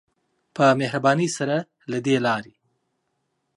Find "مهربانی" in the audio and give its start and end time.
0.79-1.27